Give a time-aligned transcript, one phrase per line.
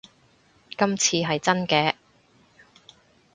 [0.75, 1.93] 今次係真嘅